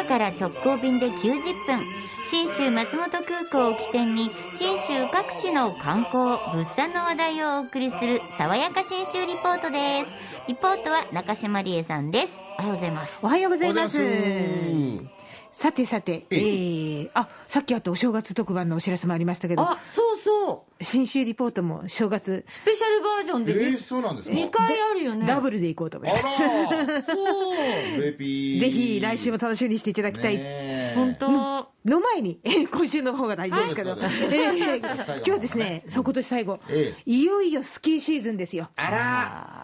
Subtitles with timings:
[0.00, 1.84] 岡から直行便で90分。
[2.30, 10.12] 信州松本空港を起点に信州各地の観光物産の話題をお送りする爽やか信州リポートです。
[10.46, 12.40] リポートは中島理恵さんです。
[12.58, 13.18] おはようございます。
[13.22, 15.19] おはようございます
[15.52, 16.38] さてさて、ええ。
[17.04, 20.84] ー、あさっきあったお正月特番のお知らせもありましたけど、あそうそう。
[20.84, 25.26] 新州リポートも正月、スペシャルバージョンでえー、そうなんですか？2回あるよね。
[25.26, 26.38] ダブルでいこうと思いあます。
[28.08, 30.36] ぜひ来週も楽しみにしていただきたい。
[30.38, 31.30] ね本当。
[31.84, 37.02] の前に、えー今週の方が大事ですけど、えー今日はですね、そう今年最後、ええ。
[37.10, 38.70] いよいよスキーシーズンですよ。
[38.76, 39.59] あら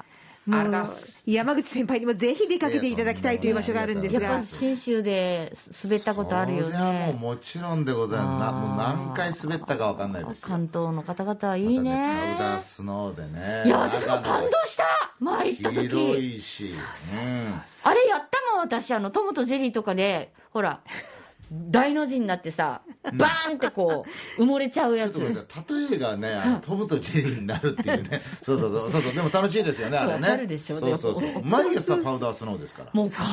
[1.27, 4.29] 山口先輩にもぜひ出かけていただきたいという場所があるんですが。
[4.29, 8.79] やっぱ、信州で滑ったことあるよそれはもうねもちろんでございます。
[8.79, 10.49] 何回滑ったかわかんないですよ。
[10.49, 13.63] 関東の方々はいいまたねパウダースノーでね。
[13.67, 14.85] いや私も感動した。
[15.19, 16.65] 前行った広時いし
[17.85, 20.81] あれやったもん私あのトムとジェリーとかでほら
[21.53, 22.83] 大の字になってさ
[23.17, 24.05] バーンってこ
[24.39, 25.19] う埋もれちゃうやつ。
[25.21, 28.21] 例えがねあのトムとジェリーになるっていうね。
[28.43, 29.13] そうそうそうそうそう。
[29.15, 30.37] でも楽しいですよねあれね。
[30.39, 31.45] るでしょそうそうそう。
[31.45, 32.91] 毎朝パウダースノーですから。
[32.93, 33.33] もう感動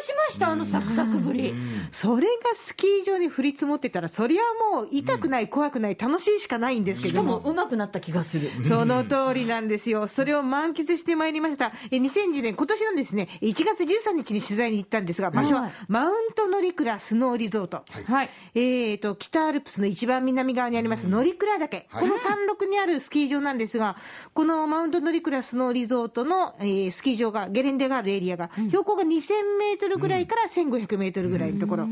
[0.00, 1.54] しましたあのサクサクぶり。
[1.92, 7.40] それがスキー場に降り積もってたら、そりゃもう痛くない、怖くない、楽しいしかないんですけしかども。
[7.40, 8.50] も上手くなった気がする。
[8.64, 10.06] その通りなんですよ。
[10.08, 11.72] それを満喫してまいりました。
[11.90, 15.72] え2010年、今年のですね、1月13日に取材に行ったんですが、場所ははい。
[15.88, 17.84] マウント乗鞍スノーリゾート。
[18.06, 18.30] はい。
[18.54, 21.86] えーと、北アルプスの一番南側にあります乗鞍岳。
[21.90, 22.02] はい。
[22.02, 23.96] この山麓にあるスキー場なんですが、
[24.34, 31.84] このマウント乗鞍スノーリゾートの、えースキー場が、ゲレンデがあるエリアが、標高が2000メートルぐらいから1500メートルぐらいのところ。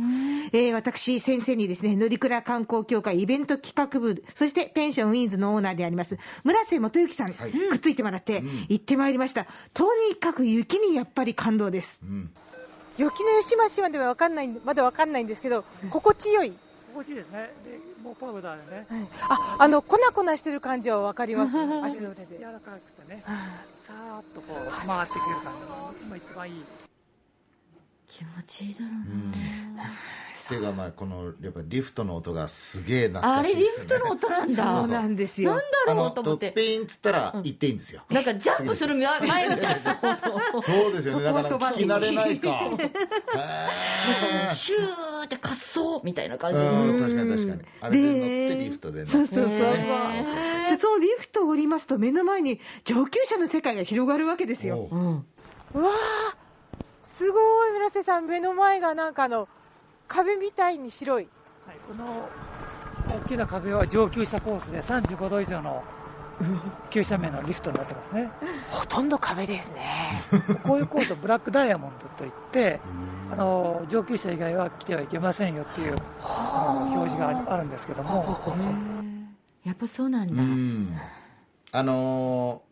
[0.53, 7.53] えー私、先生にですね、乗鞍観光協会イベント企画部、そしてペンションウィンズのオーナーであります、村瀬元幸さんにはい。
[7.53, 9.47] くっついてもらって、行ってまいりました。
[9.73, 12.01] とにかく雪にやっぱり感動です。
[12.97, 16.53] 雪の吉町までは分かんないまだ分かんないんですけど、心地よい。
[16.93, 17.53] 心地いいですね。
[17.65, 18.87] で、もうパウダーでね、
[19.29, 21.55] あ、あの、粉々してる感じは分かります。
[21.83, 22.45] 足の裏で柔。
[22.45, 23.23] らかくてね、
[23.87, 25.67] さーっとこう回してくれる感じが
[26.07, 26.65] 今一番いい。
[28.07, 29.85] 気持ちいいだろうな
[30.49, 35.63] 手がまあこのやっぱリフトの音がすげえ懐あかしいですよねれリフトの音なんだそうなんですよなん。
[35.87, 36.53] だろうと思って。
[36.53, 38.03] トッピンっつったら行っていいんですよ。
[38.11, 39.57] なんかジャンプする前みたいな。
[40.63, 41.27] そうですよね。
[41.27, 42.49] そこはだから聞き慣れないか。
[42.49, 44.55] へー。
[44.55, 46.63] シューって滑走みたいな感じ。
[46.63, 47.63] うん確かに確かに。
[47.81, 48.13] あれで乗っ
[48.59, 49.55] てリフトで乗ってそうそうそう。
[50.71, 54.89] で、そのリフトを降りますと、目の前に上級者の世界が広がるわけですよ。
[54.91, 54.97] おう。
[54.97, 55.27] うん。
[55.75, 55.93] うわー
[57.03, 59.49] すごい、村瀬さん、目の前がなんかあの、
[60.09, 61.29] 壁みたいに白い。
[61.67, 62.31] はい、この大
[63.25, 65.85] きな壁は上級者コースで35度以上の
[66.91, 68.33] 急斜面のリフトになってますね。
[68.71, 70.21] ほとんど壁ですね。
[70.65, 72.81] こういうコースをブラックダイヤモンドといって、
[73.31, 78.37] あの上級者以外は来てはいけませんよっていうあの表示があるんですけども、
[79.65, 81.01] やっぱそうなんうだ、ん。
[81.73, 82.63] あの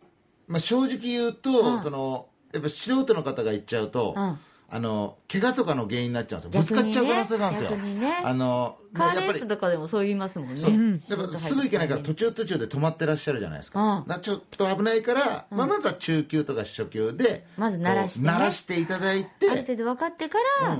[0.49, 1.81] ーまあ、正直言うと、うん。
[1.81, 4.39] そのやっぱ素人の方が行っちゃうと、うん
[4.75, 6.61] あの怪我とかの原因になっちゃうんですよ。
[6.63, 8.23] ぶつかっちゃう可能性があるんですよ、ね。
[8.25, 19.51] あのカーレやっぱりースとかでもそう言いますもんね、やっぱすぐ行けないから途中途中で止まってらっしゃるじゃないですか,、ちょっと危ないから、まあ、まずは中級とか初級でまず鳴らして鳴らしていただいて。
[19.51, 20.79] ある程度分かってから、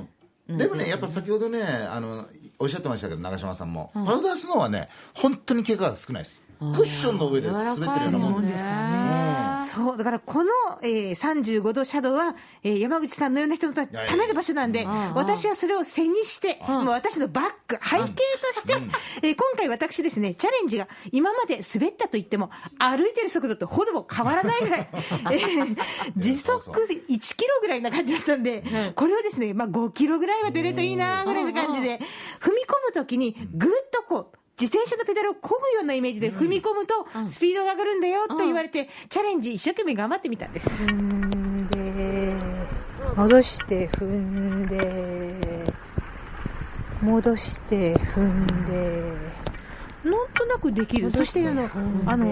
[0.49, 0.57] うん。
[0.57, 2.27] でもね、やっぱ先ほどねあの
[2.59, 6.43] おっしゃってましたけど長嶋さんも、パウダースノーはね本当に怪我が少ないです。
[6.61, 9.22] クッションの上で滑ってるようなもんですから
[9.65, 10.51] そう、だからこの、
[10.83, 13.87] えー、35度シャドウは、えー山口さんのような人のた
[14.17, 15.15] めの場所なんで、ん。
[15.15, 18.75] 私はそれを背にして、もう私のバック、背景として、
[19.23, 25.77] えー今回私ですね、チャレンジが今まで滑ったと言っても、歩いてる速度とほぼ変わらないぐらい、 えー
[26.17, 31.99] 時速そうそう1キロぐらいな感じだったんで、これをですね、まあ5キロぐらいは出るといいなぐらいな感じで、
[32.41, 40.83] 踏み込むときにぐっとこう、自転車のペダルを漕ぐようなイメージで踏み込むと、スピードが上がるんだよと言われて、チャレンジ一生懸命頑張ってみたんです。
[40.83, 42.69] 踏んで、
[43.17, 45.75] 戻して踏んで、
[47.01, 49.42] 戻して踏んで、
[50.05, 51.11] なんとなくできる。
[51.11, 51.69] そしてあの、
[52.07, 52.27] あの、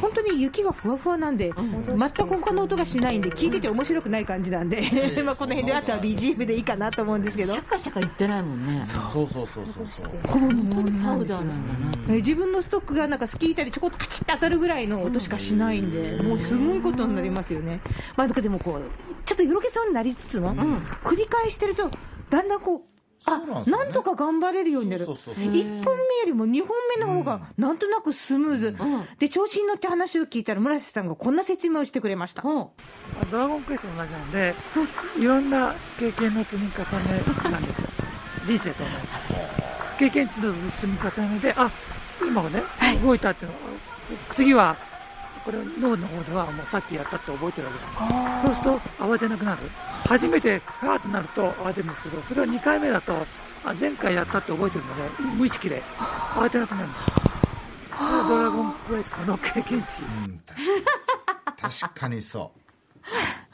[0.00, 4.82] 本当に雪がふわふわなんで、全く他の音がしないんで、聞いてて面白くない感じなんで、
[5.24, 7.52] まあこの辺であとは BGM でいいかなと思うんですけど。
[7.52, 7.58] シ。
[7.60, 8.82] ャカシャカ言ってないもんね。
[9.12, 10.10] そうそうそうそうそう。
[10.26, 17.80] ほぼ本当にパウダーなんだなえー自分のストックがなんかスキー板でちょこっとカチッと当たるぐらいの音しかしないんで、もうすごいことになりますよね。
[18.16, 18.82] まあ、でもこう、
[19.24, 20.54] ちょっとよろけそうになりつつも、
[21.04, 21.90] 繰り返してると、
[22.30, 22.93] だんだんこう、
[23.26, 23.64] あなね。
[23.66, 25.04] なんとか頑張れるようになる。
[25.04, 28.76] そうそうそう1本目よりも2本目の方がなんとなくスムーズ、
[29.18, 32.72] で調子に乗って話を聞いたら村瀬さんがこんな説明をしてくれました、ほ
[33.30, 34.54] ドラゴンクエストと同じなので、
[35.18, 37.90] いろんな経験の積み重ねなんですよ。
[38.44, 38.94] 人生と同じ。
[39.98, 41.70] 経験値の積み重ねで、あ、
[42.20, 42.62] 今もね、
[43.00, 43.56] 動いたっていうの。
[43.56, 43.60] は、
[44.32, 44.76] 次は、
[45.44, 47.90] これ脳の方ではもうさっきやったって覚えてるわけです。
[48.42, 49.70] そうすると慌てなくなる。
[50.04, 53.26] 初めてカーってなると慌てるんですけど、それは2回目だと、
[53.64, 55.02] あ前回やったって覚えてるので、
[55.36, 57.04] 無意識で慌てなくなるんです。
[57.96, 60.02] これはドラゴンクエストの経験値。
[60.02, 60.40] うん
[61.64, 62.52] 確か確かにそ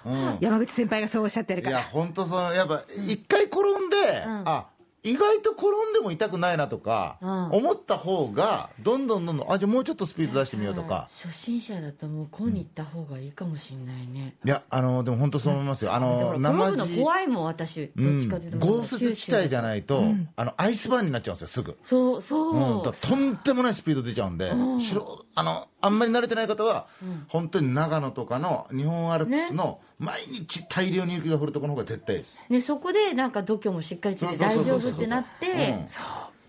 [0.05, 4.67] う、うん、山口先輩がそうおっしゃってるいやから本当そのやっぱ一回転んで、あ
[5.03, 7.51] 意外と転んでも痛くないなとか、うん。
[7.51, 20.05] 思った方がどんどんどんどんあじゃあもうちょっとスピード出してみようとか、初心者だと向こうに行った方がいいかもしれないね、いやあのでも本当そう思いますよ、あだのから転ぶの地怖いもん私うどっちんかというと豪雪地帯じゃないと、
[20.37, 26.87] あのアイスバーンになっちゃうんですよすぐ、そうそう、うん、とんでもないスピード出ちゃうんで、あのあんまり慣れてない方は、
[27.29, 35.87] 本当に長野とかの日本アルプスの毎日大量に雪が降るところの方が絶対です、ね、そこでなんか度胸もしっかりついて大丈夫ってなってうん。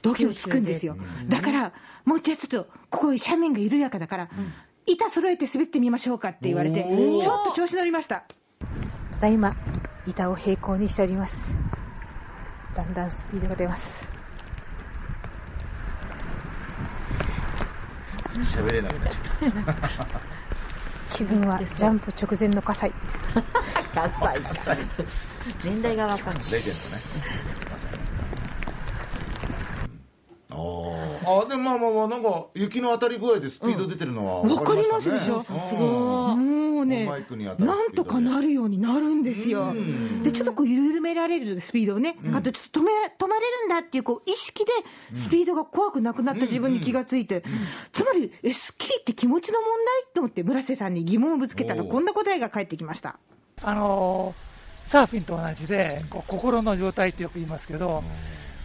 [0.01, 0.97] 度胸つくんですよ、
[1.27, 1.73] だから
[2.05, 4.29] もうじゃあちょっとここ斜面が緩やかだから、
[4.85, 8.23] 板揃えて滑ってみましょうかって言われてちょっと調子乗りました。
[9.11, 9.55] ただいま
[10.07, 11.55] 板を平行にしております。
[12.75, 14.07] だんだんスピードが出ます
[18.39, 20.21] 喋れなくなっちゃっ
[21.09, 22.91] 気分はジャンプ直前の火災
[23.93, 24.39] ダサい
[25.63, 26.43] 年代がわかんない。
[26.43, 27.01] たレジェンドね。
[30.51, 31.41] おー。
[31.43, 35.19] あでもまあまあまあなんか雪の当たり具合でスピード出てるのはわかりますね。
[35.19, 35.45] でしょ。
[35.49, 35.79] うん。
[35.79, 36.10] もうねマ
[37.21, 39.73] イクに当たなんとかなるようになるんですよ。
[40.23, 44.71] でちょっとこう緩められるスピードをね、あとちょっと止め止まれるんだっていうこう意識で
[45.13, 47.43] スピードが怖くなくなった自分に気がついて、
[47.91, 49.69] つまりえスキーって気持ちの問
[50.03, 50.13] 題？
[50.13, 53.17] と思って村瀬さんに疑問をぶつけたらこんな答えが返ってきました。
[53.63, 54.51] あのー
[54.83, 58.03] サーフィンと同じでこう心の状態ってよく言いますけど、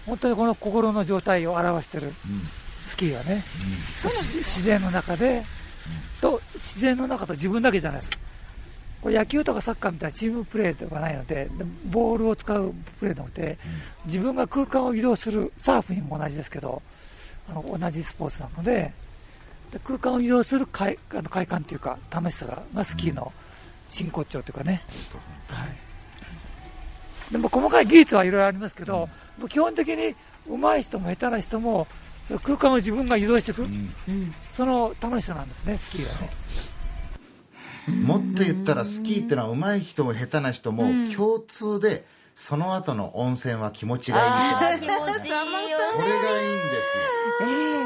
[0.07, 2.11] 本当にこの心の状態を表してる
[2.83, 3.45] スキーはね、
[3.99, 5.45] そうし自然の中で、
[6.23, 8.11] と自然の中と自分だけじゃないです
[9.07, 13.57] これ野球とかサッカーみたいなチームプレーではないのででボールを使うプレーなので、
[14.05, 16.83] 自分が空間を移動するサーフィンも同じですけど
[17.49, 18.93] あの同じスポーツなので
[19.71, 23.33] で空間を移動する快あの快感というか楽しさががスキーの
[23.89, 24.83] 真骨頂というかね、
[25.51, 25.67] は
[27.31, 30.17] い、でも細かい技術はいろいろありますけど、もう基本的に
[30.49, 31.87] 上手い人も下手な人も
[32.43, 33.69] 空間を自分が移動していく、
[34.49, 36.31] その楽しさなんですねスキーはね
[37.89, 42.05] もっと言ったらスキーってのは上手い人も下手な人も共通で
[42.39, 44.21] その後の温泉は気持ちがい
[44.75, 45.15] いいそれがいいんですよ、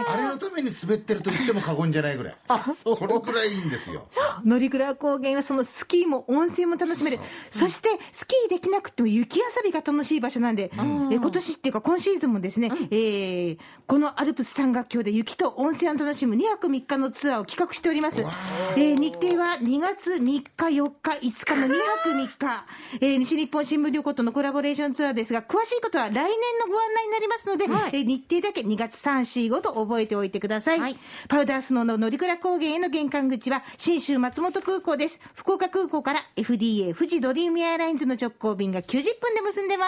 [0.09, 2.35] あれのために滑ってると言っても過言じゃないぐらい。
[2.83, 4.09] それぐらいいいんですよ。
[4.45, 7.21] 乗鞍高原はそのスキーも温泉も楽しめる、
[7.51, 18.21] そしてスキーできなくても雪遊びが楽しい場所なんで、えー今年っていうか、今シーズンもですね、えーこのアルプス山岳橋で雪と温泉を楽しむ2泊3日のツアーを企画しております。
[18.21, 22.65] えー日程は2月3日、4日、5日の2泊3日、
[23.01, 30.81] えー西日本新聞旅行とのコラボレーションツアーですが、詳しいことは来年のご案内になりますので、はいえー日程だけ2月3、4、5と覚えておいてください。
[30.81, 30.97] はい
[31.29, 35.21] パウダースノーの乗鞍高原への玄関口は、新州松本空港です。
[35.35, 39.87] 福岡空港から FDA 富士ドリームエアラインズの直行便が90分で結んでま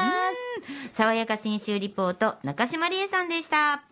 [0.91, 0.97] す。
[0.99, 3.83] 爽やか新州リポート中島理恵さんでした